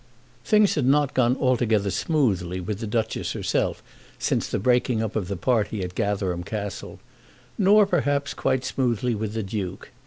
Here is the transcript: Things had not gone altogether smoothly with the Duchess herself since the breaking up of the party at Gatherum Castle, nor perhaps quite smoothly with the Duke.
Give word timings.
Things 0.43 0.73
had 0.73 0.87
not 0.87 1.13
gone 1.13 1.37
altogether 1.37 1.91
smoothly 1.91 2.59
with 2.59 2.79
the 2.79 2.87
Duchess 2.87 3.33
herself 3.33 3.83
since 4.17 4.47
the 4.47 4.57
breaking 4.57 4.99
up 5.03 5.15
of 5.15 5.27
the 5.27 5.35
party 5.37 5.83
at 5.83 5.93
Gatherum 5.93 6.43
Castle, 6.43 6.99
nor 7.55 7.85
perhaps 7.85 8.33
quite 8.33 8.65
smoothly 8.65 9.13
with 9.13 9.33
the 9.33 9.43
Duke. 9.43 9.91